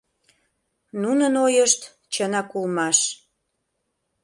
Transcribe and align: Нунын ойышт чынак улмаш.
Нунын 1.01 1.33
ойышт 1.45 1.81
чынак 2.13 2.49
улмаш. 2.57 2.99